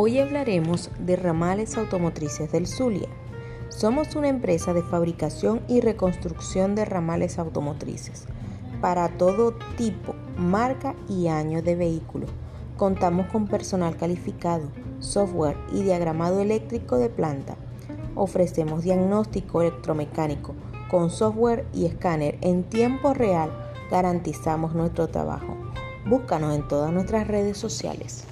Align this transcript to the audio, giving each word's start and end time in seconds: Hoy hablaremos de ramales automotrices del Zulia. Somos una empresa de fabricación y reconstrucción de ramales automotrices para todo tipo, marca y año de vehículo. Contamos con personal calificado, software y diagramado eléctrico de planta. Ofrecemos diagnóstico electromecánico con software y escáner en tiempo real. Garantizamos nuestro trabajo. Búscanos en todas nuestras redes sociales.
Hoy 0.00 0.20
hablaremos 0.20 0.90
de 1.00 1.16
ramales 1.16 1.76
automotrices 1.76 2.52
del 2.52 2.68
Zulia. 2.68 3.08
Somos 3.68 4.14
una 4.14 4.28
empresa 4.28 4.72
de 4.72 4.80
fabricación 4.80 5.60
y 5.66 5.80
reconstrucción 5.80 6.76
de 6.76 6.84
ramales 6.84 7.36
automotrices 7.40 8.26
para 8.80 9.08
todo 9.08 9.54
tipo, 9.76 10.14
marca 10.36 10.94
y 11.08 11.26
año 11.26 11.62
de 11.62 11.74
vehículo. 11.74 12.28
Contamos 12.76 13.26
con 13.26 13.48
personal 13.48 13.96
calificado, 13.96 14.68
software 15.00 15.56
y 15.72 15.82
diagramado 15.82 16.42
eléctrico 16.42 16.96
de 16.96 17.08
planta. 17.08 17.56
Ofrecemos 18.14 18.84
diagnóstico 18.84 19.62
electromecánico 19.62 20.54
con 20.88 21.10
software 21.10 21.66
y 21.74 21.86
escáner 21.86 22.38
en 22.40 22.62
tiempo 22.62 23.14
real. 23.14 23.50
Garantizamos 23.90 24.76
nuestro 24.76 25.08
trabajo. 25.08 25.56
Búscanos 26.06 26.54
en 26.54 26.68
todas 26.68 26.92
nuestras 26.92 27.26
redes 27.26 27.58
sociales. 27.58 28.28